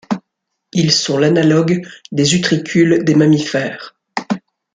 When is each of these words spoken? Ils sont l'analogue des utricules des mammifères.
Ils 0.73 0.89
sont 0.91 1.19
l'analogue 1.19 1.87
des 2.11 2.33
utricules 2.33 3.03
des 3.03 3.13
mammifères. 3.13 3.95